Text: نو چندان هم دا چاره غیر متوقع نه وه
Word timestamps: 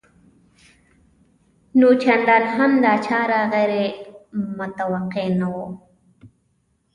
نو 1.79 1.89
چندان 2.03 2.43
هم 2.55 2.71
دا 2.83 2.93
چاره 3.05 3.39
غیر 3.53 3.71
متوقع 4.59 5.27
نه 5.39 5.47
وه 5.53 5.67